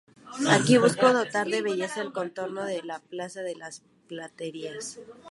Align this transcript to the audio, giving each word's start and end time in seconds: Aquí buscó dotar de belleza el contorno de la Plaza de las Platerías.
Aquí 0.49 0.79
buscó 0.79 1.13
dotar 1.13 1.45
de 1.45 1.61
belleza 1.61 2.01
el 2.01 2.11
contorno 2.11 2.65
de 2.65 2.81
la 2.81 2.97
Plaza 2.97 3.41
de 3.43 3.55
las 3.55 3.83
Platerías. 4.07 4.99